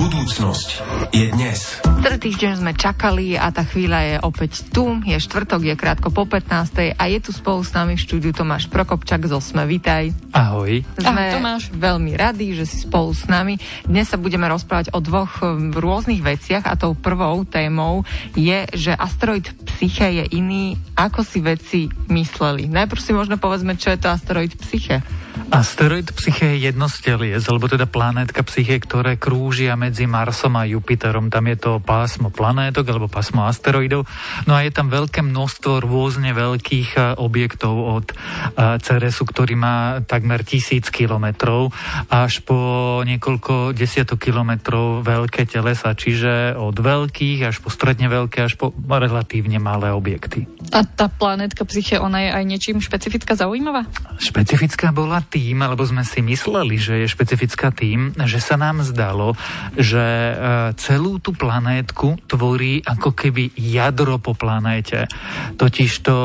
Budúcnosť 0.00 0.80
je 1.12 1.28
dnes. 1.28 1.60
Celý 2.00 2.16
týždeň 2.16 2.64
sme 2.64 2.72
čakali 2.72 3.36
a 3.36 3.52
tá 3.52 3.68
chvíľa 3.68 4.00
je 4.00 4.16
opäť 4.24 4.64
tu. 4.72 4.96
Je 5.04 5.12
štvrtok, 5.12 5.60
je 5.60 5.76
krátko 5.76 6.08
po 6.08 6.24
15. 6.24 6.96
a 6.96 7.04
je 7.04 7.20
tu 7.20 7.36
spolu 7.36 7.60
s 7.60 7.76
nami 7.76 8.00
v 8.00 8.08
štúdiu 8.08 8.32
Tomáš 8.32 8.72
Prokopčak 8.72 9.28
z 9.28 9.36
Osme. 9.36 9.68
Vítaj. 9.68 10.16
Ahoj. 10.32 10.88
Sme 10.96 11.20
Ahoj, 11.28 11.36
Tomáš. 11.36 11.62
veľmi 11.76 12.16
radi, 12.16 12.56
že 12.56 12.64
si 12.64 12.80
spolu 12.80 13.12
s 13.12 13.28
nami. 13.28 13.60
Dnes 13.84 14.08
sa 14.08 14.16
budeme 14.16 14.48
rozprávať 14.48 14.88
o 14.96 15.04
dvoch 15.04 15.44
um, 15.44 15.68
rôznych 15.68 16.24
veciach 16.24 16.64
a 16.64 16.80
tou 16.80 16.96
prvou 16.96 17.44
témou 17.44 18.00
je, 18.32 18.64
že 18.72 18.96
asteroid 18.96 19.52
Psyche 19.68 20.16
je 20.16 20.24
iný, 20.32 20.80
ako 20.96 21.20
si 21.20 21.44
veci 21.44 21.92
mysleli. 22.08 22.72
Najprv 22.72 23.00
si 23.04 23.12
možno 23.12 23.36
povedzme, 23.36 23.76
čo 23.76 23.92
je 23.92 24.00
to 24.00 24.08
asteroid 24.08 24.56
Psyche. 24.64 25.04
Asteroid 25.50 26.14
Psyche 26.14 26.54
je 26.54 26.70
jednosteliec, 26.70 27.42
alebo 27.42 27.66
teda 27.66 27.90
planétka 27.90 28.46
Psyche, 28.46 28.78
ktoré 28.78 29.18
krúžia 29.18 29.74
medzi 29.74 30.06
Marsom 30.06 30.54
a 30.54 30.62
Jupiterom. 30.62 31.26
Tam 31.26 31.42
je 31.50 31.58
to 31.58 31.72
pásmo 31.82 32.30
planétok 32.30 32.86
alebo 32.86 33.10
pásmo 33.10 33.42
asteroidov. 33.42 34.06
No 34.46 34.54
a 34.54 34.62
je 34.62 34.70
tam 34.70 34.86
veľké 34.86 35.26
množstvo 35.26 35.82
rôzne 35.82 36.30
veľkých 36.38 36.88
e, 36.94 37.00
objektov 37.18 37.74
od 37.74 38.06
e, 38.10 38.14
Ceresu, 38.78 39.26
ktorý 39.26 39.58
má 39.58 39.98
takmer 40.06 40.46
tisíc 40.46 40.86
kilometrov 40.86 41.74
až 42.06 42.46
po 42.46 42.58
niekoľko 43.02 43.74
desiatok 43.74 44.22
kilometrov 44.30 45.02
veľké 45.02 45.50
telesa, 45.50 45.98
čiže 45.98 46.54
od 46.54 46.78
veľkých 46.78 47.50
až 47.50 47.58
po 47.58 47.74
stredne 47.74 48.06
veľké 48.06 48.46
až 48.46 48.54
po 48.54 48.70
relatívne 48.86 49.58
malé 49.58 49.90
objekty. 49.90 50.46
A 50.70 50.86
tá 50.86 51.10
planetka 51.10 51.66
Psyche, 51.66 51.98
ona 51.98 52.22
je 52.22 52.30
aj 52.30 52.44
niečím 52.46 52.78
špecifická 52.78 53.34
zaujímavá? 53.34 53.88
Špecifická 54.22 54.94
bola 54.94 55.19
tým, 55.26 55.64
alebo 55.64 55.82
sme 55.82 56.04
si 56.04 56.20
mysleli, 56.20 56.76
že 56.76 57.02
je 57.02 57.12
špecifická 57.12 57.72
tým, 57.72 58.12
že 58.28 58.38
sa 58.38 58.60
nám 58.60 58.84
zdalo, 58.84 59.34
že 59.74 60.00
e, 60.00 60.34
celú 60.76 61.18
tú 61.18 61.32
planétku 61.32 62.20
tvorí 62.28 62.84
ako 62.84 63.16
keby 63.16 63.56
jadro 63.56 64.20
po 64.20 64.36
planéte. 64.36 65.08
Totiž 65.56 65.90
to, 66.04 66.16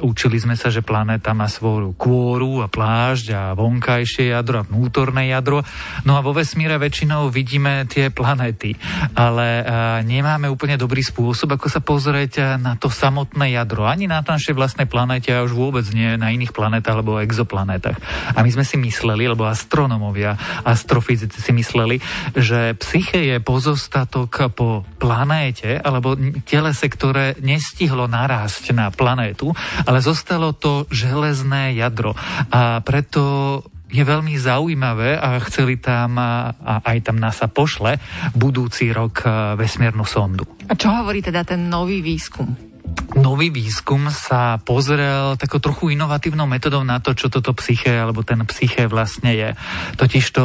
učili 0.00 0.40
sme 0.40 0.56
sa, 0.56 0.72
že 0.72 0.80
planéta 0.80 1.36
má 1.36 1.46
svoju 1.46 1.94
kôru 1.94 2.64
a 2.64 2.68
plášť 2.72 3.26
a 3.36 3.42
vonkajšie 3.52 4.32
jadro 4.32 4.64
a 4.64 4.66
vnútorné 4.66 5.30
jadro. 5.30 5.62
No 6.08 6.16
a 6.16 6.24
vo 6.24 6.32
vesmíre 6.32 6.80
väčšinou 6.80 7.28
vidíme 7.28 7.84
tie 7.86 8.08
planéty, 8.08 8.74
ale 9.12 9.60
e, 9.60 9.64
nemáme 10.08 10.48
úplne 10.48 10.80
dobrý 10.80 11.04
spôsob, 11.04 11.60
ako 11.60 11.66
sa 11.68 11.84
pozrieť 11.84 12.56
na 12.56 12.74
to 12.80 12.88
samotné 12.88 13.52
jadro. 13.54 13.84
Ani 13.84 14.08
na 14.08 14.24
našej 14.24 14.54
vlastnej 14.54 14.86
planéte 14.86 15.34
a 15.34 15.42
už 15.42 15.52
vôbec 15.52 15.84
nie 15.90 16.14
na 16.14 16.30
iných 16.30 16.54
planetách 16.54 17.00
alebo 17.00 17.18
exoplanetách. 17.18 17.98
A 18.34 18.38
my 18.40 18.50
sme 18.50 18.64
si 18.64 18.76
mysleli, 18.80 19.26
lebo 19.26 19.46
astronomovia, 19.46 20.34
astrofyzici 20.64 21.38
si 21.40 21.52
mysleli, 21.54 21.96
že 22.36 22.74
psyche 22.78 23.20
je 23.24 23.36
pozostatok 23.42 24.52
po 24.54 24.86
planéte 24.98 25.80
alebo 25.80 26.14
telese, 26.46 26.86
ktoré 26.86 27.36
nestihlo 27.40 28.06
narásť 28.06 28.72
na 28.72 28.88
planétu, 28.92 29.52
ale 29.84 29.98
zostalo 30.00 30.54
to 30.56 30.86
železné 30.88 31.74
jadro. 31.76 32.14
A 32.50 32.80
preto 32.84 33.62
je 33.90 34.06
veľmi 34.06 34.38
zaujímavé 34.38 35.18
a 35.18 35.42
chceli 35.50 35.82
tam, 35.82 36.14
a 36.14 36.54
aj 36.86 37.10
tam 37.10 37.18
NASA 37.18 37.50
pošle, 37.50 37.98
budúci 38.38 38.94
rok 38.94 39.26
vesmírnu 39.58 40.06
sondu. 40.06 40.46
A 40.70 40.78
čo 40.78 40.94
hovorí 40.94 41.18
teda 41.18 41.42
ten 41.42 41.66
nový 41.66 41.98
výskum? 41.98 42.69
Nový 43.10 43.50
výskum 43.50 44.06
sa 44.08 44.62
pozrel 44.62 45.34
takou 45.34 45.58
trochu 45.58 45.98
inovatívnou 45.98 46.46
metodou 46.46 46.86
na 46.86 47.02
to, 47.02 47.10
čo 47.12 47.26
toto 47.26 47.50
psyché 47.58 47.98
alebo 47.98 48.22
ten 48.22 48.38
psyché 48.46 48.86
vlastne 48.86 49.34
je. 49.34 49.50
Totižto, 49.98 50.42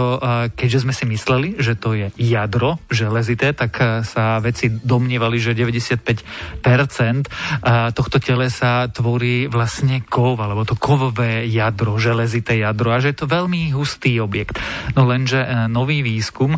keďže 0.58 0.82
sme 0.82 0.94
si 0.94 1.06
mysleli, 1.06 1.50
že 1.62 1.78
to 1.78 1.94
je 1.94 2.10
jadro 2.18 2.82
železité, 2.90 3.54
tak 3.54 3.78
sa 4.02 4.42
veci 4.42 4.74
domnievali, 4.74 5.38
že 5.38 5.54
95% 5.54 6.66
tohto 7.94 8.18
telesa 8.18 8.90
tvorí 8.90 9.46
vlastne 9.46 10.02
kov, 10.02 10.42
alebo 10.42 10.66
to 10.66 10.74
kovové 10.74 11.46
jadro, 11.46 12.02
železité 12.02 12.58
jadro 12.60 12.92
a 12.92 13.00
že 13.00 13.14
je 13.14 13.18
to 13.22 13.30
veľmi 13.30 13.78
hustý 13.78 14.18
objekt. 14.20 14.58
No 14.98 15.06
lenže 15.06 15.70
nový 15.70 16.02
výskum 16.02 16.58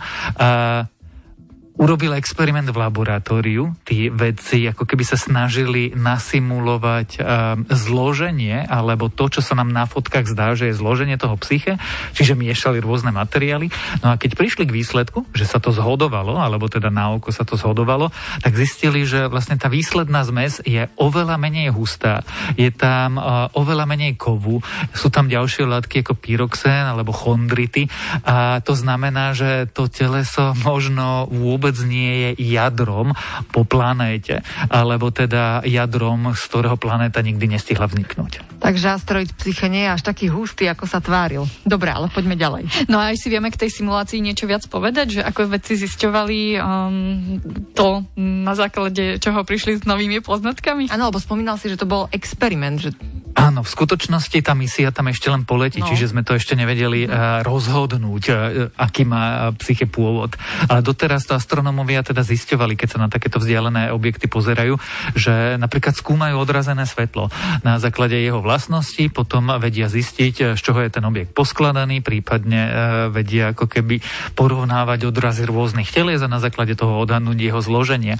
urobil 1.78 2.18
experiment 2.18 2.70
v 2.70 2.78
laboratóriu. 2.78 3.74
Tí 3.86 4.10
vedci 4.10 4.70
ako 4.70 4.84
keby 4.86 5.04
sa 5.06 5.18
snažili 5.18 5.94
nasimulovať 5.94 7.10
um, 7.18 7.24
zloženie, 7.70 8.66
alebo 8.66 9.10
to, 9.10 9.30
čo 9.30 9.42
sa 9.46 9.54
nám 9.58 9.70
na 9.70 9.86
fotkách 9.86 10.30
zdá, 10.30 10.58
že 10.58 10.70
je 10.70 10.78
zloženie 10.78 11.18
toho 11.18 11.38
psyche, 11.42 11.78
čiže 12.14 12.38
miešali 12.38 12.82
rôzne 12.82 13.14
materiály. 13.14 13.70
No 14.02 14.14
a 14.14 14.20
keď 14.20 14.38
prišli 14.38 14.66
k 14.66 14.76
výsledku, 14.76 15.30
že 15.34 15.46
sa 15.46 15.62
to 15.62 15.70
zhodovalo, 15.74 16.38
alebo 16.38 16.70
teda 16.70 16.90
na 16.90 17.14
oko 17.14 17.30
sa 17.30 17.46
to 17.46 17.56
zhodovalo, 17.56 18.10
tak 18.42 18.58
zistili, 18.58 19.06
že 19.06 19.30
vlastne 19.30 19.58
tá 19.58 19.70
výsledná 19.70 20.26
zmes 20.26 20.60
je 20.66 20.90
oveľa 20.98 21.38
menej 21.38 21.74
hustá. 21.74 22.26
Je 22.60 22.70
tam 22.74 23.22
uh, 23.22 23.50
oveľa 23.54 23.86
menej 23.90 24.18
kovu, 24.18 24.60
sú 24.94 25.10
tam 25.14 25.30
ďalšie 25.30 25.70
látky 25.70 26.02
ako 26.02 26.14
pyroxén 26.18 26.86
alebo 26.90 27.14
chondrity 27.14 27.90
a 28.24 28.60
to 28.64 28.74
znamená, 28.74 29.36
že 29.36 29.68
to 29.72 29.92
teleso 29.92 30.56
možno 30.64 31.28
vôbec 31.28 31.67
vôbec 31.68 31.84
nie 31.84 32.32
je 32.32 32.56
jadrom 32.56 33.12
po 33.52 33.68
planéte, 33.68 34.40
alebo 34.72 35.12
teda 35.12 35.60
jadrom, 35.68 36.32
z 36.32 36.42
ktorého 36.48 36.80
planéta 36.80 37.20
nikdy 37.20 37.60
nestihla 37.60 37.92
vzniknúť. 37.92 38.40
Takže 38.64 38.96
asteroid 38.96 39.36
Psyche 39.36 39.68
nie 39.68 39.84
je 39.84 40.00
až 40.00 40.02
taký 40.08 40.32
hustý, 40.32 40.72
ako 40.72 40.88
sa 40.88 41.04
tváril. 41.04 41.44
Dobre, 41.68 41.92
ale 41.92 42.08
poďme 42.08 42.40
ďalej. 42.40 42.88
No 42.88 43.04
a 43.04 43.12
aj 43.12 43.20
si 43.20 43.28
vieme 43.28 43.52
k 43.52 43.68
tej 43.68 43.84
simulácii 43.84 44.24
niečo 44.24 44.48
viac 44.48 44.64
povedať, 44.72 45.20
že 45.20 45.22
ako 45.28 45.52
vedci 45.52 45.76
zisťovali 45.76 46.40
um, 46.56 46.96
to, 47.76 48.08
na 48.16 48.56
základe 48.56 49.20
čoho 49.20 49.44
prišli 49.44 49.84
s 49.84 49.84
novými 49.84 50.24
poznatkami? 50.24 50.88
Áno, 50.88 51.12
lebo 51.12 51.20
spomínal 51.20 51.60
si, 51.60 51.68
že 51.68 51.76
to 51.76 51.84
bol 51.84 52.08
experiment, 52.16 52.80
že 52.80 52.96
Áno, 53.38 53.62
v 53.62 53.70
skutočnosti 53.70 54.34
tá 54.42 54.58
misia 54.58 54.90
tam 54.90 55.14
ešte 55.14 55.30
len 55.30 55.46
poletí, 55.46 55.78
no. 55.78 55.86
čiže 55.86 56.09
sme 56.09 56.25
to 56.25 56.34
ešte 56.34 56.58
nevedeli 56.58 57.06
uh, 57.06 57.46
rozhodnúť, 57.46 58.24
uh, 58.34 58.36
aký 58.74 59.06
má 59.06 59.53
psyche 59.62 59.86
pôvod. 59.86 60.34
Ale 60.66 60.81
doteraz 60.81 61.30
to 61.30 61.38
astronómovia 61.38 62.02
teda 62.02 62.25
zisťovali, 62.25 62.74
keď 62.74 62.98
sa 62.98 63.00
na 63.06 63.14
takéto 63.14 63.38
vzdialené 63.38 63.94
objekty 63.94 64.25
pozerajú, 64.25 64.81
že 65.14 65.62
napríklad 65.62 65.94
skúmajú 65.94 66.34
odrazené 66.34 66.90
svetlo 66.90 67.30
na 67.62 67.78
základe 67.78 68.18
jeho 68.18 68.42
vlastnosti, 68.42 69.06
potom 69.14 69.54
vedia 69.62 69.86
zistiť, 69.86 70.58
z 70.58 70.62
čoho 70.62 70.81
je 70.81 70.98
ten 70.98 71.06
objekt 71.06 71.38
poskladaný, 71.38 72.02
prípadne 72.02 72.62
uh, 72.66 72.74
vedia 73.14 73.54
ako 73.54 73.69
keby 73.69 74.02
porovnávať 74.34 75.14
odrazy 75.14 75.46
rôznych 75.46 75.94
telies 75.94 76.25
a 76.25 76.31
na 76.31 76.42
základe 76.42 76.74
toho 76.74 77.06
odhadnúť 77.06 77.38
jeho 77.38 77.62
zloženie 77.62 78.18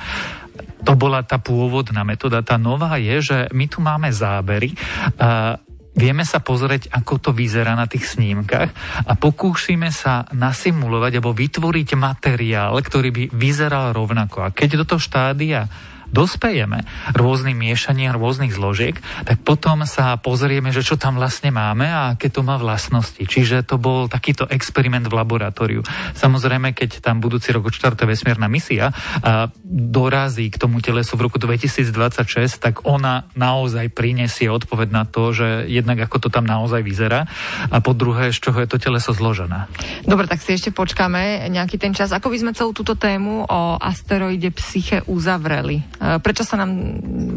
to 0.83 0.93
bola 0.93 1.25
tá 1.25 1.41
pôvodná 1.41 2.05
metóda. 2.05 2.45
Tá 2.45 2.59
nová 2.59 2.97
je, 3.01 3.21
že 3.21 3.38
my 3.53 3.65
tu 3.65 3.81
máme 3.81 4.13
zábery, 4.13 4.73
a 5.17 5.57
vieme 5.97 6.21
sa 6.21 6.38
pozrieť, 6.38 6.93
ako 6.93 7.13
to 7.17 7.31
vyzerá 7.33 7.73
na 7.73 7.89
tých 7.89 8.05
snímkach 8.05 8.69
a 9.01 9.17
pokúšime 9.17 9.89
sa 9.89 10.29
nasimulovať 10.29 11.17
alebo 11.17 11.33
vytvoriť 11.33 11.97
materiál, 11.97 12.77
ktorý 12.77 13.09
by 13.09 13.23
vyzeral 13.33 13.97
rovnako. 13.97 14.45
A 14.45 14.53
keď 14.53 14.85
do 14.85 14.85
toho 14.85 15.01
štádia 15.01 15.66
dospejeme 16.12 16.84
rôznym 17.13 17.57
miešaním 17.57 18.16
rôznych 18.16 18.53
zložiek, 18.53 18.97
tak 19.28 19.44
potom 19.44 19.84
sa 19.84 20.16
pozrieme, 20.18 20.72
že 20.72 20.84
čo 20.84 20.95
tam 20.95 21.19
vlastne 21.19 21.51
máme 21.51 21.88
a 21.88 22.16
aké 22.16 22.31
to 22.31 22.41
má 22.41 22.56
vlastnosti. 22.56 23.19
Čiže 23.19 23.63
to 23.68 23.75
bol 23.79 24.07
takýto 24.07 24.47
experiment 24.47 25.06
v 25.07 25.17
laboratóriu. 25.17 25.81
Samozrejme, 26.16 26.72
keď 26.73 27.03
tam 27.03 27.19
budúci 27.19 27.51
rok 27.51 27.69
odštartuje 27.69 28.07
vesmírna 28.07 28.47
misia 28.47 28.91
a 29.22 29.51
dorazí 29.67 30.47
k 30.47 30.59
tomu 30.59 30.79
telesu 30.79 31.19
v 31.19 31.28
roku 31.28 31.38
2026, 31.38 32.63
tak 32.63 32.88
ona 32.88 33.28
naozaj 33.35 33.91
prinesie 33.91 34.47
odpoveď 34.47 34.90
na 34.91 35.03
to, 35.03 35.35
že 35.35 35.67
jednak 35.67 35.99
ako 36.08 36.28
to 36.28 36.29
tam 36.31 36.47
naozaj 36.47 36.81
vyzerá 36.81 37.28
a 37.70 37.78
po 37.84 37.91
druhé, 37.91 38.31
z 38.31 38.40
čoho 38.40 38.58
je 38.64 38.70
to 38.70 38.78
teleso 38.79 39.11
zložené. 39.11 39.67
Dobre, 40.08 40.26
tak 40.29 40.40
si 40.40 40.55
ešte 40.55 40.72
počkáme 40.72 41.52
nejaký 41.52 41.76
ten 41.76 41.91
čas. 41.91 42.14
Ako 42.16 42.31
by 42.31 42.37
sme 42.40 42.52
celú 42.55 42.72
túto 42.72 42.96
tému 42.96 43.46
o 43.47 43.61
asteroide 43.78 44.49
Psyche 44.55 45.03
uzavreli? 45.05 45.84
Prečo 45.97 46.44
sa 46.46 46.61
nám 46.61 46.72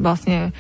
vlastne 0.05 0.53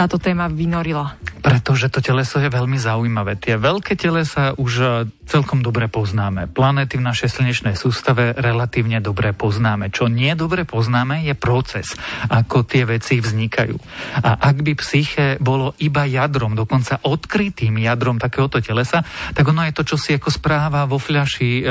táto 0.00 0.16
téma 0.16 0.48
vynorila? 0.48 1.20
Pretože 1.44 1.92
to 1.92 2.00
teleso 2.00 2.40
je 2.40 2.48
veľmi 2.48 2.80
zaujímavé. 2.80 3.36
Tie 3.36 3.60
veľké 3.60 3.96
telesa 3.96 4.56
už 4.56 4.72
e, 4.80 4.84
celkom 5.28 5.60
dobre 5.60 5.92
poznáme. 5.92 6.48
Planéty 6.48 6.96
v 6.96 7.04
našej 7.04 7.28
slnečnej 7.28 7.76
sústave 7.76 8.32
relatívne 8.36 9.00
dobre 9.04 9.36
poznáme. 9.36 9.92
Čo 9.92 10.08
nie 10.08 10.32
dobre 10.36 10.64
poznáme 10.64 11.24
je 11.24 11.36
proces, 11.36 11.92
ako 12.32 12.64
tie 12.64 12.88
veci 12.88 13.20
vznikajú. 13.20 13.76
A 14.24 14.40
ak 14.40 14.64
by 14.64 14.72
psyche 14.80 15.36
bolo 15.40 15.76
iba 15.80 16.08
jadrom, 16.08 16.56
dokonca 16.56 17.00
odkrytým 17.04 17.76
jadrom 17.80 18.16
takéhoto 18.16 18.60
telesa, 18.64 19.04
tak 19.36 19.44
ono 19.48 19.64
je 19.68 19.76
to, 19.76 19.84
čo 19.84 19.96
si 20.00 20.16
ako 20.16 20.32
správa 20.32 20.88
vo 20.88 20.96
fľaši 20.96 21.50
e, 21.60 21.62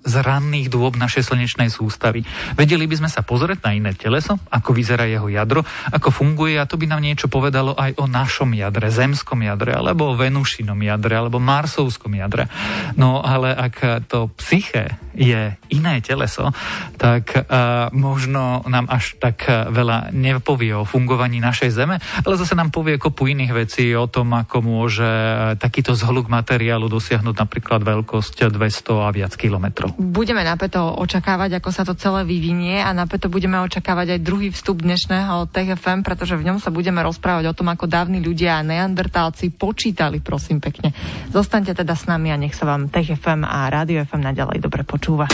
z 0.00 0.14
ranných 0.20 0.68
dôb 0.68 1.00
našej 1.00 1.32
slnečnej 1.32 1.72
sústavy. 1.72 2.24
Vedeli 2.56 2.84
by 2.84 3.04
sme 3.04 3.10
sa 3.12 3.24
pozrieť 3.24 3.64
na 3.64 3.72
iné 3.72 3.92
teleso, 3.96 4.36
ako 4.48 4.76
vyzerá 4.76 5.04
jeho 5.08 5.28
jadro, 5.32 5.64
ako 5.92 6.08
funguje 6.08 6.56
a 6.56 6.68
to 6.68 6.80
by 6.80 6.88
nám 6.88 7.04
niečo 7.04 7.28
povedalo 7.28 7.69
rozprávalo 7.70 7.78
aj 7.78 7.90
o 7.98 8.06
našom 8.10 8.50
jadre, 8.54 8.90
zemskom 8.90 9.42
jadre, 9.46 9.74
alebo 9.74 10.10
o 10.10 10.18
Venušinom 10.18 10.78
jadre, 10.82 11.14
alebo 11.16 11.38
Marsovskom 11.38 12.12
jadre. 12.18 12.50
No 12.98 13.22
ale 13.22 13.54
ak 13.54 14.06
to 14.10 14.30
psyché 14.38 14.98
je 15.14 15.54
iné 15.74 15.94
teleso, 16.00 16.54
tak 16.96 17.34
uh, 17.34 17.90
možno 17.92 18.62
nám 18.66 18.86
až 18.88 19.18
tak 19.18 19.44
veľa 19.48 20.14
nepovie 20.14 20.72
o 20.74 20.86
fungovaní 20.86 21.42
našej 21.42 21.70
Zeme, 21.74 21.96
ale 22.00 22.34
zase 22.38 22.54
nám 22.56 22.72
povie 22.72 22.96
kopu 22.96 23.30
iných 23.30 23.52
vecí 23.52 23.92
o 23.94 24.06
tom, 24.06 24.32
ako 24.34 24.62
môže 24.62 25.10
takýto 25.58 25.92
zhluk 25.98 26.30
materiálu 26.30 26.86
dosiahnuť 26.88 27.36
napríklad 27.36 27.82
veľkosť 27.82 28.48
200 28.54 29.06
a 29.06 29.08
viac 29.12 29.32
kilometrov. 29.34 29.98
Budeme 29.98 30.46
napäto 30.46 30.80
očakávať, 30.94 31.60
ako 31.60 31.70
sa 31.74 31.82
to 31.84 31.98
celé 31.98 32.24
vyvinie 32.24 32.80
a 32.80 32.94
napäto 32.94 33.26
budeme 33.28 33.60
očakávať 33.60 34.16
aj 34.16 34.20
druhý 34.24 34.48
vstup 34.54 34.80
dnešného 34.80 35.50
TFM, 35.50 36.06
pretože 36.06 36.38
v 36.38 36.46
ňom 36.48 36.58
sa 36.62 36.72
budeme 36.72 37.02
rozprávať 37.02 37.49
tom, 37.56 37.68
ako 37.68 37.86
dávni 37.86 38.18
ľudia 38.22 38.58
a 38.58 38.66
neandertálci 38.66 39.54
počítali, 39.54 40.22
prosím 40.24 40.58
pekne. 40.58 40.94
Zostaňte 41.30 41.76
teda 41.76 41.94
s 41.94 42.08
nami 42.08 42.32
a 42.32 42.40
nech 42.40 42.56
sa 42.56 42.66
vám 42.66 42.88
TFM 42.88 43.44
a 43.44 43.68
Radio 43.68 44.02
FM 44.02 44.22
naďalej 44.24 44.58
dobre 44.62 44.82
počúva. 44.82 45.26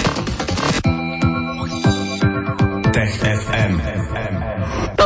Tech 2.90 3.12
FM. 3.22 4.25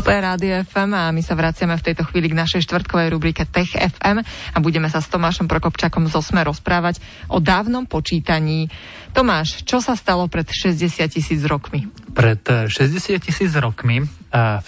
Toto 0.00 0.16
je 0.16 0.28
Rádio 0.32 0.64
FM 0.64 0.96
a 0.96 1.12
my 1.12 1.20
sa 1.20 1.36
vraciame 1.36 1.76
v 1.76 1.92
tejto 1.92 2.08
chvíli 2.08 2.32
k 2.32 2.38
našej 2.40 2.64
štvrtkovej 2.64 3.12
rubrike 3.12 3.44
Tech 3.44 3.68
FM 3.76 4.24
a 4.24 4.56
budeme 4.64 4.88
sa 4.88 5.04
s 5.04 5.12
Tomášom 5.12 5.44
Prokopčakom 5.44 6.08
z 6.08 6.16
Osme 6.16 6.40
rozprávať 6.40 7.04
o 7.28 7.36
dávnom 7.36 7.84
počítaní. 7.84 8.72
Tomáš, 9.12 9.60
čo 9.68 9.84
sa 9.84 9.92
stalo 10.00 10.24
pred 10.24 10.48
60 10.48 11.04
tisíc 11.04 11.44
rokmi? 11.44 11.84
Pred 12.16 12.72
60 12.72 12.96
eh, 12.96 13.20
tisíc 13.20 13.52
rokmi 13.52 14.00
eh, 14.00 14.08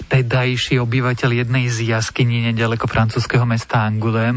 vtedajší 0.05 0.77
obyvateľ 0.77 1.49
jednej 1.49 1.65
z 1.73 1.97
jaskyní 1.97 2.53
nedaleko 2.53 2.85
francúzského 2.85 3.49
mesta 3.49 3.89
Angulem 3.89 4.37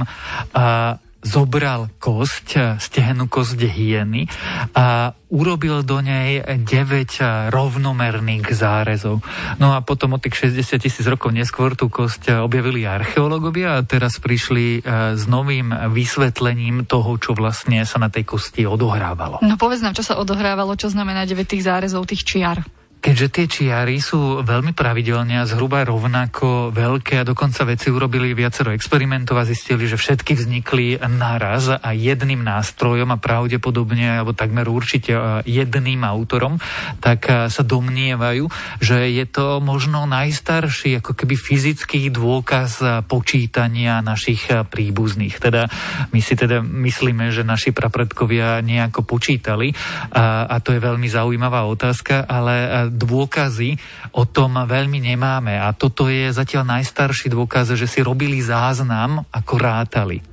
a 0.55 0.95
zobral 1.25 1.89
kosť, 1.97 2.47
eh, 2.55 2.63
stehenú 2.77 3.25
kosť 3.25 3.57
hyeny 3.65 4.29
a 4.77 5.17
urobil 5.33 5.81
do 5.81 5.99
nej 5.99 6.39
9 6.45 7.17
eh, 7.17 7.49
rovnomerných 7.49 8.53
zárezov. 8.53 9.25
No 9.57 9.73
a 9.73 9.81
potom 9.81 10.15
od 10.15 10.21
tých 10.21 10.53
60 10.53 10.77
tisíc 10.77 11.05
rokov 11.09 11.33
neskôr 11.33 11.73
tú 11.73 11.89
kosť 11.89 12.29
eh, 12.29 12.37
objavili 12.37 12.85
archeológovia 12.85 13.81
a 13.81 13.85
teraz 13.85 14.21
prišli 14.21 14.85
s 15.15 15.23
novým 15.25 15.73
vysvetlením 15.91 16.85
toho, 16.85 17.17
čo 17.17 17.33
vlastne 17.33 17.81
sa 17.89 17.97
na 17.97 18.13
tej 18.13 18.27
kosti 18.27 18.69
odohrávalo. 18.69 19.41
No 19.41 19.57
povedz 19.57 19.81
nám, 19.81 19.97
čo 19.97 20.05
sa 20.05 20.21
odohrávalo, 20.21 20.77
čo 20.77 20.93
znamená 20.93 21.25
9 21.25 21.49
tých 21.49 21.65
zárezov, 21.65 22.05
tých 22.05 22.21
čiar. 22.21 22.61
Keďže 23.05 23.29
tie 23.29 23.45
čiary 23.45 24.01
sú 24.01 24.41
veľmi 24.41 24.73
pravidelne 24.73 25.37
a 25.37 25.45
zhruba 25.45 25.85
rovnako 25.85 26.73
veľké 26.73 27.21
a 27.21 27.27
dokonca 27.27 27.61
veci 27.61 27.93
urobili 27.93 28.33
viacero 28.33 28.73
experimentov 28.73 29.37
a 29.37 29.45
zistili, 29.45 29.85
že 29.85 29.93
všetky 29.93 30.33
vznikli 30.33 30.97
naraz 31.05 31.69
a 31.69 31.93
jedným 31.93 32.41
nástrojom 32.41 33.13
a 33.13 33.21
pravdepodobne, 33.21 34.17
alebo 34.17 34.33
takmer 34.33 34.65
určite 34.65 35.13
jedným 35.45 36.01
autorom, 36.01 36.57
tak 36.97 37.29
sa 37.29 37.61
domnievajú, 37.61 38.49
že 38.81 39.13
je 39.13 39.25
to 39.29 39.61
možno 39.61 40.09
najstarší 40.09 40.97
ako 40.97 41.13
keby 41.13 41.37
fyzický 41.37 42.09
dôkaz 42.09 43.05
počítania 43.05 44.01
našich 44.01 44.49
príbuzných. 44.49 45.37
Teda 45.37 45.69
my 46.09 46.25
si 46.25 46.33
teda 46.33 46.65
myslíme, 46.65 47.29
že 47.29 47.45
naši 47.45 47.69
prapredkovia 47.69 48.65
nejako 48.65 49.05
počítali 49.05 49.77
a, 50.09 50.49
a 50.49 50.57
to 50.57 50.73
je 50.73 50.81
veľmi 50.81 51.05
zaujímavá 51.05 51.69
otázka, 51.69 52.25
ale 52.25 52.94
dôkazy 52.95 53.77
o 54.15 54.23
tom 54.23 54.55
veľmi 54.63 55.03
nemáme. 55.03 55.59
A 55.59 55.75
toto 55.75 56.07
je 56.07 56.31
zatiaľ 56.31 56.79
najstarší 56.79 57.29
dôkaz, 57.29 57.75
že 57.75 57.85
si 57.85 57.99
robili 57.99 58.39
záznam, 58.39 59.27
ako 59.29 59.53
rátali. 59.59 60.23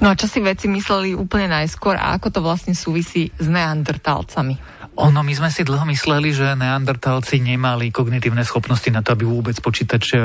No 0.00 0.08
a 0.08 0.16
čo 0.16 0.24
si 0.24 0.40
veci 0.40 0.66
mysleli 0.66 1.12
úplne 1.12 1.52
najskôr 1.52 1.94
a 1.94 2.16
ako 2.16 2.28
to 2.32 2.40
vlastne 2.40 2.72
súvisí 2.72 3.28
s 3.36 3.46
neandertálcami? 3.46 4.79
Ono, 5.00 5.24
my 5.24 5.32
sme 5.32 5.48
si 5.48 5.64
dlho 5.64 5.88
mysleli, 5.88 6.28
že 6.28 6.52
neandertálci 6.52 7.40
nemali 7.40 7.88
kognitívne 7.88 8.44
schopnosti 8.44 8.84
na 8.92 9.00
to, 9.00 9.16
aby 9.16 9.24
vôbec 9.24 9.56
počítač 9.56 10.12
e, 10.12 10.18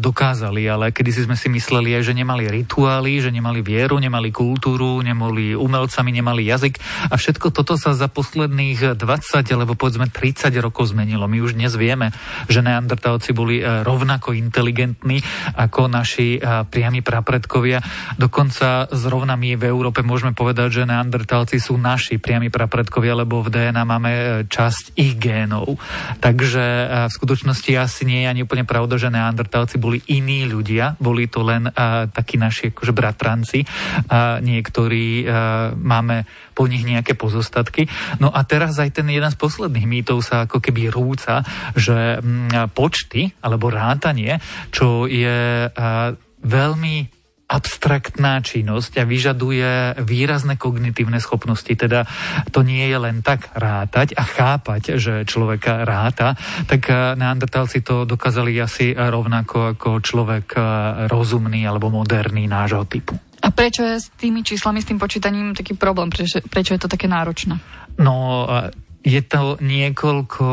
dokázali, 0.00 0.64
ale 0.72 0.88
kedy 0.88 1.10
si 1.12 1.20
sme 1.28 1.36
si 1.36 1.52
mysleli 1.52 1.92
aj, 2.00 2.08
že 2.08 2.16
nemali 2.16 2.48
rituály, 2.48 3.20
že 3.20 3.28
nemali 3.28 3.60
vieru, 3.60 4.00
nemali 4.00 4.32
kultúru, 4.32 5.04
nemali 5.04 5.52
umelcami, 5.52 6.16
nemali 6.16 6.48
jazyk 6.48 6.80
a 7.12 7.20
všetko 7.20 7.52
toto 7.52 7.76
sa 7.76 7.92
za 7.92 8.08
posledných 8.08 8.96
20 8.96 9.52
alebo 9.52 9.76
povedzme 9.76 10.08
30 10.08 10.48
rokov 10.64 10.96
zmenilo. 10.96 11.28
My 11.28 11.44
už 11.44 11.52
dnes 11.52 11.76
vieme, 11.76 12.16
že 12.48 12.64
neandertálci 12.64 13.36
boli 13.36 13.60
e, 13.60 13.84
rovnako 13.84 14.32
inteligentní 14.32 15.20
ako 15.60 15.92
naši 15.92 16.40
priami 16.72 17.04
prapredkovia. 17.04 17.84
Dokonca 18.16 18.88
zrovna 18.96 19.36
my 19.36 19.60
v 19.60 19.68
Európe 19.68 20.00
môžeme 20.00 20.32
povedať, 20.32 20.80
že 20.80 20.88
neandertálci 20.88 21.60
sú 21.60 21.76
naši 21.76 22.16
priami 22.16 22.48
prapredkovia, 22.48 23.12
lebo 23.12 23.44
v 23.44 23.52
DNA 23.52 23.84
máme 23.84 24.21
časť 24.46 24.96
ich 24.98 25.18
génov. 25.18 25.78
Takže 26.18 26.64
e, 26.64 26.84
v 27.08 27.12
skutočnosti 27.12 27.70
asi 27.78 28.02
nie 28.04 28.24
je 28.24 28.30
ani 28.30 28.40
úplne 28.44 28.66
pravda, 28.66 28.98
že 28.98 29.12
neandertálci 29.12 29.76
boli 29.78 30.02
iní 30.10 30.44
ľudia, 30.48 30.98
boli 30.98 31.26
to 31.26 31.44
len 31.44 31.68
uh, 31.68 32.06
takí 32.10 32.36
naši 32.36 32.70
akože 32.74 32.92
bratranci. 32.94 33.60
Uh, 33.62 34.38
niektorí 34.42 35.24
máme 35.78 36.24
po 36.52 36.68
nich 36.68 36.84
nejaké 36.84 37.14
pozostatky. 37.16 37.88
No 38.20 38.28
a 38.32 38.44
teraz 38.44 38.76
aj 38.78 39.02
ten 39.02 39.08
jeden 39.08 39.30
z 39.30 39.38
posledných 39.38 39.86
mýtov 39.88 40.24
sa 40.24 40.44
ako 40.44 40.60
keby 40.60 40.92
rúca, 40.92 41.42
že 41.76 42.18
mm, 42.20 42.74
počty 42.76 43.32
alebo 43.40 43.72
rátanie, 43.72 44.38
čo 44.70 45.08
je 45.08 45.68
veľmi 46.42 47.21
abstraktná 47.52 48.40
činnosť 48.40 49.04
a 49.04 49.04
vyžaduje 49.04 50.00
výrazné 50.00 50.56
kognitívne 50.56 51.20
schopnosti. 51.20 51.68
Teda 51.68 52.08
to 52.48 52.64
nie 52.64 52.88
je 52.88 52.96
len 52.96 53.20
tak 53.20 53.52
rátať 53.52 54.16
a 54.16 54.24
chápať, 54.24 54.96
že 54.96 55.28
človeka 55.28 55.84
ráta, 55.84 56.32
tak 56.64 56.88
eh, 56.88 57.12
neandertálci 57.20 57.84
to 57.84 58.08
dokázali 58.08 58.56
asi 58.56 58.96
rovnako 58.96 59.76
ako 59.76 60.00
človek 60.00 60.46
eh, 60.56 60.64
rozumný 61.12 61.68
alebo 61.68 61.92
moderný 61.92 62.48
nášho 62.48 62.88
typu. 62.88 63.20
A 63.42 63.50
prečo 63.50 63.82
je 63.82 63.98
s 63.98 64.06
tými 64.14 64.46
číslami, 64.46 64.78
s 64.78 64.86
tým 64.86 65.02
počítaním 65.02 65.50
taký 65.50 65.74
problém? 65.74 66.14
Prečo, 66.14 66.38
prečo 66.46 66.78
je 66.78 66.80
to 66.80 66.86
také 66.86 67.10
náročné? 67.10 67.58
No, 67.98 68.46
je 69.02 69.18
to 69.26 69.58
niekoľko 69.58 70.46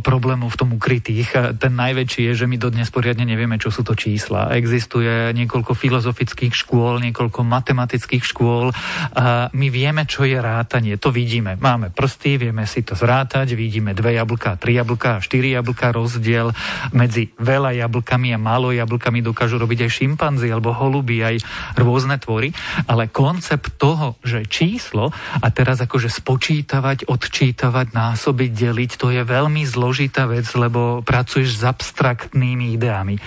problémov 0.00 0.48
v 0.48 0.58
tom 0.58 0.72
ukrytých. 0.72 1.60
Ten 1.60 1.76
najväčší 1.76 2.32
je, 2.32 2.44
že 2.44 2.48
my 2.48 2.56
dodnes 2.56 2.88
poriadne 2.88 3.28
nevieme, 3.28 3.60
čo 3.60 3.68
sú 3.68 3.84
to 3.84 3.92
čísla. 3.92 4.56
Existuje 4.56 5.36
niekoľko 5.36 5.76
filozofických 5.76 6.56
škôl, 6.56 6.96
niekoľko 7.04 7.44
matematických 7.44 8.24
škôl. 8.24 8.72
A 9.12 9.52
my 9.52 9.66
vieme, 9.68 10.08
čo 10.08 10.24
je 10.24 10.40
rátanie. 10.40 10.96
To 10.96 11.12
vidíme. 11.12 11.60
Máme 11.60 11.92
prsty, 11.92 12.40
vieme 12.40 12.64
si 12.64 12.80
to 12.80 12.96
zrátať, 12.96 13.52
vidíme 13.52 13.92
dve 13.92 14.16
jablka, 14.16 14.56
tri 14.56 14.80
jablka, 14.80 15.20
štyri 15.20 15.52
jablka. 15.52 15.92
Rozdiel 15.92 16.56
medzi 16.96 17.36
veľa 17.36 17.76
jablkami 17.84 18.32
a 18.32 18.40
málo 18.40 18.72
jablkami 18.72 19.20
dokážu 19.20 19.60
robiť 19.60 19.84
aj 19.84 19.90
šimpanzi 19.92 20.48
alebo 20.48 20.72
holuby, 20.72 21.20
aj 21.20 21.36
rôzne 21.76 22.16
tvory. 22.16 22.56
Ale 22.88 23.12
koncept 23.12 23.76
toho, 23.76 24.16
že 24.24 24.48
číslo 24.48 25.12
a 25.44 25.46
teraz 25.52 25.84
akože 25.84 26.08
spočítavať, 26.08 27.12
odčítavať, 27.12 27.73
multiplikovať, 27.74 27.88
násobiť, 27.90 28.50
deliť, 28.54 28.90
to 28.94 29.10
je 29.10 29.22
veľmi 29.26 29.62
zložitá 29.66 30.30
vec, 30.30 30.46
lebo 30.54 31.02
pracuješ 31.02 31.58
s 31.58 31.62
abstraktnými 31.66 32.78
ideami. 32.78 33.18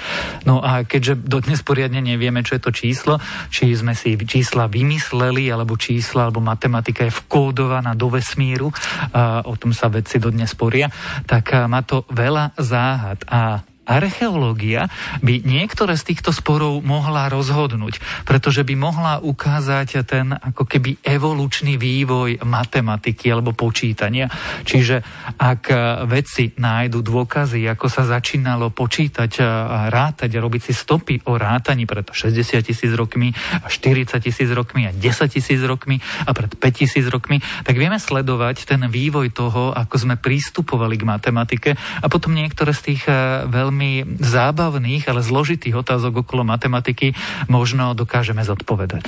No 0.47 0.63
a 0.63 0.87
keďže 0.87 1.19
dodnes 1.19 1.59
poriadne 1.59 1.99
nevieme, 1.99 2.39
čo 2.47 2.55
je 2.55 2.63
to 2.63 2.71
číslo, 2.71 3.19
či 3.51 3.75
sme 3.75 3.91
si 3.91 4.15
čísla 4.15 4.71
vymysleli, 4.71 5.51
alebo 5.51 5.75
čísla, 5.75 6.31
alebo 6.31 6.39
matematika 6.39 7.03
je 7.03 7.11
vkódovaná 7.11 7.91
do 7.93 8.07
vesmíru, 8.07 8.71
a 9.11 9.43
o 9.43 9.59
tom 9.59 9.75
sa 9.75 9.91
vedci 9.91 10.17
dodnes 10.23 10.55
sporia, 10.55 10.87
tak 11.27 11.51
má 11.67 11.83
to 11.83 12.07
veľa 12.07 12.55
záhad. 12.55 13.19
A 13.27 13.59
archeológia 13.87 14.91
by 15.23 15.47
niektoré 15.47 15.95
z 15.95 16.11
týchto 16.11 16.35
sporov 16.35 16.83
mohla 16.83 17.31
rozhodnúť, 17.31 18.03
pretože 18.27 18.67
by 18.67 18.75
mohla 18.75 19.23
ukázať 19.23 20.03
ten 20.03 20.35
ako 20.35 20.67
keby 20.67 20.99
evolučný 21.07 21.79
vývoj 21.79 22.43
matematiky 22.43 23.31
alebo 23.31 23.55
počítania. 23.55 24.27
Čiže 24.67 24.99
ak 25.39 25.71
vedci 26.03 26.51
nájdu 26.59 26.99
dôkazy, 26.99 27.63
ako 27.71 27.87
sa 27.87 28.03
začínalo 28.03 28.75
počítať 28.75 29.31
a 29.39 29.87
rátať 29.87 30.35
robiť 30.35 30.61
si 30.67 30.73
stopy 30.75 31.23
o 31.31 31.39
rátaní 31.39 31.87
pred 31.87 32.03
60 32.11 32.59
tisíc 32.59 32.91
rokmi, 32.91 33.31
40 33.63 34.19
tisíc 34.19 34.49
rokmi 34.51 34.89
a 34.89 34.91
10 34.91 35.31
tisíc 35.31 35.61
rokmi 35.63 36.03
a 36.27 36.35
pred 36.35 36.51
5 36.51 36.59
tisíc 36.75 37.07
rokmi, 37.07 37.39
tak 37.63 37.79
vieme 37.79 37.95
sledovať 37.95 38.67
ten 38.67 38.83
vývoj 38.83 39.31
toho, 39.31 39.71
ako 39.71 39.95
sme 39.95 40.15
pristupovali 40.19 40.99
k 40.99 41.07
matematike 41.07 41.69
a 41.77 42.05
potom 42.11 42.35
niektoré 42.35 42.75
z 42.75 42.81
tých 42.91 43.01
veľmi 43.47 43.76
veľmi 43.77 44.17
zábavných, 44.17 45.05
ale 45.05 45.21
zložitých 45.21 45.77
otázok 45.77 46.25
okolo 46.25 46.41
matematiky 46.41 47.13
možno 47.45 47.93
dokážeme 47.93 48.41
zodpovedať. 48.41 49.05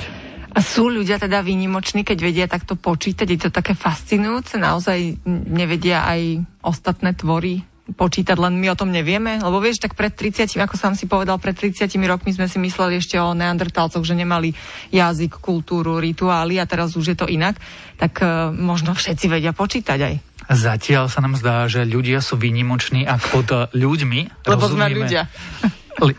A 0.54 0.62
sú 0.62 0.86
ľudia 0.86 1.18
teda 1.18 1.42
výnimoční, 1.42 2.06
keď 2.06 2.18
vedia 2.22 2.46
takto 2.46 2.78
počítať? 2.78 3.26
Je 3.26 3.38
to 3.38 3.50
také 3.50 3.74
fascinujúce? 3.74 4.58
Naozaj 4.58 5.26
nevedia 5.26 6.06
aj 6.06 6.42
ostatné 6.62 7.18
tvory 7.18 7.66
počítať, 7.90 8.38
len 8.38 8.58
my 8.62 8.70
o 8.70 8.78
tom 8.78 8.94
nevieme? 8.94 9.42
Lebo 9.42 9.58
vieš, 9.58 9.82
tak 9.82 9.98
pred 9.98 10.14
30, 10.14 10.46
ako 10.58 10.78
sám 10.78 10.94
si 10.94 11.10
povedal, 11.10 11.42
pred 11.42 11.54
30 11.58 11.90
rokmi 12.06 12.30
sme 12.30 12.46
si 12.46 12.62
mysleli 12.62 13.02
ešte 13.02 13.18
o 13.18 13.34
neandertálcoch, 13.34 14.06
že 14.06 14.14
nemali 14.14 14.54
jazyk, 14.94 15.42
kultúru, 15.42 15.98
rituály 15.98 16.62
a 16.62 16.66
teraz 16.70 16.94
už 16.94 17.14
je 17.14 17.16
to 17.18 17.26
inak. 17.26 17.58
Tak 17.98 18.22
uh, 18.22 18.54
možno 18.54 18.94
všetci 18.94 19.26
vedia 19.26 19.50
počítať 19.50 19.98
aj. 19.98 20.14
Zatiaľ 20.50 21.06
sa 21.06 21.22
nám 21.22 21.38
zdá, 21.38 21.70
že 21.70 21.86
ľudia 21.86 22.18
sú 22.18 22.34
výnimoční, 22.34 23.06
ak 23.06 23.22
pod 23.30 23.70
ľuďmi 23.70 24.50
Lebo 24.50 24.66
rozumieme... 24.66 24.90
sme 24.90 25.06
ľudia. 25.06 25.22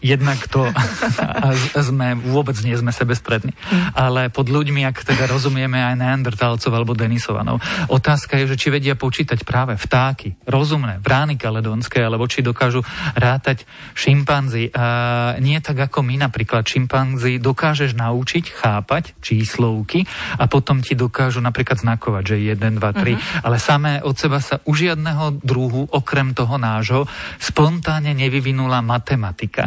Jednak 0.02 0.38
to 0.52 0.68
sme, 1.74 2.14
vôbec 2.18 2.54
nie 2.62 2.78
sme 2.78 2.94
sebesprední. 2.94 3.56
Ale 3.98 4.30
pod 4.30 4.52
ľuďmi, 4.52 4.86
ak 4.86 5.02
teda 5.08 5.26
rozumieme 5.26 5.82
aj 5.82 5.98
neandertálcov 5.98 6.70
alebo 6.70 6.94
Denisovanov. 6.94 7.64
Otázka 7.90 8.38
je, 8.42 8.54
že 8.54 8.60
či 8.60 8.68
vedia 8.70 8.94
počítať 8.94 9.42
práve 9.42 9.80
vtáky, 9.80 10.38
rozumné, 10.46 11.02
vrány 11.02 11.40
kaledonské, 11.40 12.04
alebo 12.04 12.30
či 12.30 12.46
dokážu 12.46 12.86
rátať 13.18 13.66
šimpanzi. 13.98 14.70
A 14.76 14.86
nie 15.42 15.58
tak 15.64 15.90
ako 15.90 16.06
my 16.06 16.22
napríklad. 16.30 16.68
Šimpanzi 16.68 17.42
dokážeš 17.42 17.98
naučiť 17.98 18.46
chápať 18.54 19.18
číslovky 19.24 20.06
a 20.38 20.46
potom 20.46 20.86
ti 20.86 20.94
dokážu 20.94 21.42
napríklad 21.42 21.82
znakovať, 21.82 22.24
že 22.24 22.36
1, 22.54 22.78
2, 22.78 22.80
3. 22.80 23.18
Uh-huh. 23.18 23.18
Ale 23.50 23.58
samé 23.58 24.04
od 24.06 24.14
seba 24.14 24.38
sa 24.38 24.62
u 24.64 24.78
žiadneho 24.78 25.42
druhu, 25.42 25.90
okrem 25.90 26.38
toho 26.38 26.62
nášho, 26.62 27.10
spontánne 27.42 28.14
nevyvinula 28.14 28.86
matematika. 28.86 29.61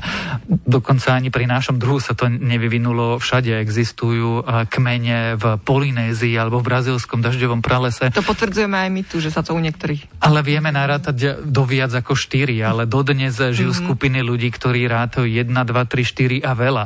Dokonca 0.49 1.15
ani 1.15 1.29
pri 1.29 1.47
našom 1.47 1.77
druhu 1.79 2.01
sa 2.01 2.17
to 2.17 2.27
nevyvinulo. 2.31 3.19
Všade 3.21 3.55
existujú 3.61 4.45
kmene 4.71 5.37
v 5.39 5.45
Polynézii 5.61 6.35
alebo 6.39 6.61
v 6.61 6.69
brazilskom 6.71 7.21
dažďovom 7.21 7.61
pralese. 7.61 8.11
To 8.15 8.25
potvrdzujeme 8.25 8.77
aj 8.77 8.91
my 8.91 9.03
tu, 9.07 9.21
že 9.21 9.31
sa 9.31 9.41
to 9.45 9.55
u 9.55 9.61
niektorých. 9.61 10.23
Ale 10.23 10.41
vieme 10.45 10.71
narátať 10.71 11.45
do 11.45 11.63
viac 11.65 11.93
ako 11.95 12.17
štyri, 12.17 12.59
ale 12.61 12.89
dodnes 12.89 13.35
žijú 13.35 13.73
mm-hmm. 13.73 13.85
skupiny 13.87 14.19
ľudí, 14.25 14.49
ktorí 14.51 14.87
rátajú 14.87 15.27
1, 15.27 15.51
2, 15.51 15.73
3, 15.73 16.43
4 16.43 16.47
a 16.47 16.53
veľa. 16.53 16.85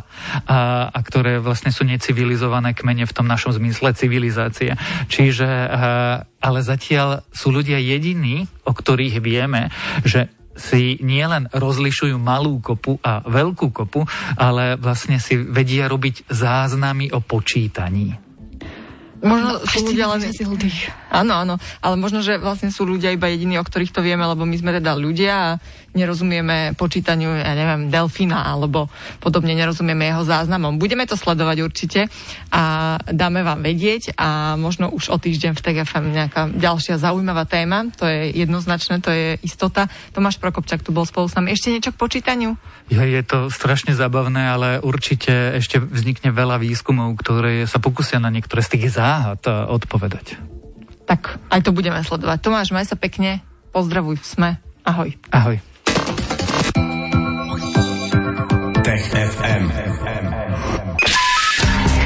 A, 0.48 0.58
a 0.92 0.98
ktoré 1.04 1.38
vlastne 1.38 1.70
sú 1.74 1.86
necivilizované 1.86 2.72
kmene 2.72 3.04
v 3.04 3.14
tom 3.14 3.26
našom 3.26 3.54
zmysle 3.54 3.94
civilizácie. 3.94 4.74
Čiže 5.08 5.48
ale 6.38 6.58
zatiaľ 6.62 7.26
sú 7.34 7.50
ľudia 7.50 7.82
jediní, 7.82 8.46
o 8.62 8.70
ktorých 8.70 9.18
vieme, 9.18 9.74
že 10.06 10.30
si 10.58 11.00
nielen 11.00 11.48
rozlišujú 11.54 12.18
malú 12.20 12.60
kopu 12.60 13.00
a 13.00 13.24
veľkú 13.24 13.72
kopu, 13.72 14.04
ale 14.36 14.76
vlastne 14.76 15.16
si 15.22 15.38
vedia 15.38 15.88
robiť 15.88 16.28
záznamy 16.28 17.14
o 17.14 17.22
počítaní. 17.22 18.27
Možno 19.18 19.58
no, 19.58 19.66
sú 19.66 19.82
ľudia 19.82 20.06
len... 20.14 20.20
Áno, 21.10 21.34
áno, 21.42 21.54
ale 21.82 21.94
možno, 21.98 22.22
že 22.22 22.38
vlastne 22.38 22.70
sú 22.70 22.86
ľudia 22.86 23.10
iba 23.10 23.26
jediní, 23.26 23.58
o 23.58 23.66
ktorých 23.66 23.90
to 23.90 23.98
vieme, 23.98 24.22
lebo 24.22 24.46
my 24.46 24.54
sme 24.54 24.70
teda 24.70 24.94
ľudia 24.94 25.32
a 25.34 25.48
nerozumieme 25.96 26.78
počítaniu, 26.78 27.32
ja 27.34 27.56
neviem, 27.58 27.90
delfína 27.90 28.46
alebo 28.46 28.86
podobne 29.18 29.58
nerozumieme 29.58 30.06
jeho 30.06 30.22
záznamom. 30.22 30.78
Budeme 30.78 31.02
to 31.08 31.18
sledovať 31.18 31.56
určite 31.64 32.00
a 32.54 32.94
dáme 33.10 33.42
vám 33.42 33.66
vedieť 33.66 34.14
a 34.14 34.54
možno 34.54 34.92
už 34.94 35.10
o 35.10 35.18
týždeň 35.18 35.58
v 35.58 35.62
TGFM 35.66 36.06
nejaká 36.14 36.42
ďalšia 36.54 37.02
zaujímavá 37.02 37.48
téma, 37.48 37.90
to 37.90 38.06
je 38.06 38.30
jednoznačné, 38.38 39.02
to 39.02 39.10
je 39.10 39.40
istota. 39.42 39.90
Tomáš 40.14 40.38
Prokopčak 40.38 40.86
tu 40.86 40.94
bol 40.94 41.08
spolu 41.08 41.26
s 41.26 41.34
nami. 41.34 41.50
Ešte 41.50 41.74
niečo 41.74 41.90
k 41.90 41.98
počítaniu? 41.98 42.54
Ja, 42.92 43.02
je 43.02 43.20
to 43.26 43.50
strašne 43.50 43.96
zabavné, 43.98 44.46
ale 44.46 44.68
určite 44.78 45.58
ešte 45.58 45.82
vznikne 45.82 46.30
veľa 46.30 46.62
výskumov, 46.62 47.18
ktoré 47.18 47.66
sa 47.66 47.82
pokusia 47.82 48.22
na 48.22 48.30
niektoré 48.30 48.62
z 48.62 48.78
tých 48.78 48.94
záhad 48.94 49.07
eh, 49.48 49.72
odpovedať. 49.72 50.36
Tak 51.08 51.40
aj 51.48 51.64
to 51.64 51.72
budeme 51.72 51.96
sledovať. 52.04 52.44
Tomáš, 52.44 52.76
maj 52.76 52.84
sa 52.84 53.00
pekne, 53.00 53.40
pozdravuj, 53.72 54.20
sme. 54.20 54.60
Ahoj. 54.84 55.16
Ahoj. 55.32 55.56
Tech 58.84 59.04
FM. 59.08 59.72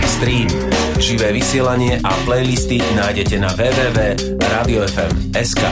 Stream, 0.06 0.47
živé 1.02 1.35
vysielanie 1.35 1.99
a 1.99 2.14
playlisty 2.23 2.78
nájdete 2.94 3.42
na 3.42 3.50
www.radiofm.sk. 3.59 5.62